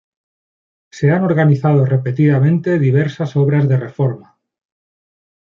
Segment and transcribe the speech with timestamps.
[0.89, 4.35] Se han organizado repetidamente diversas obras de reforma.